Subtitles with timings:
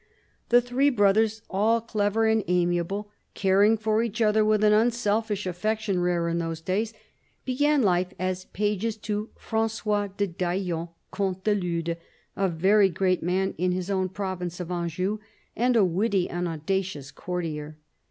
[0.49, 6.01] The three brothers, all clever and amiable, caring for each other with an unselfish affection
[6.01, 6.91] rare in those days,
[7.45, 11.97] began life as pages to Fran9ois de Daillon, Comte du Lude,
[12.35, 15.19] a very great man in his own province of Anjou,
[15.55, 17.77] and a witty and audacious courtier.